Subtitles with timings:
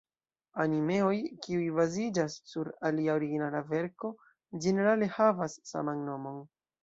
[0.61, 1.11] Animeoj
[1.43, 4.11] kiuj baziĝas sur alia originala verko,
[4.67, 6.43] ĝenerale havas saman nomon.